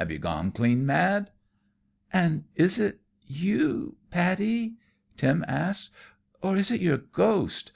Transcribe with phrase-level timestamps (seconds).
[0.00, 1.30] Have you gone clean mad?"
[2.12, 4.78] "And is it you, Paddy?"
[5.16, 5.92] Tim asked;
[6.42, 7.64] "or is it your ghost?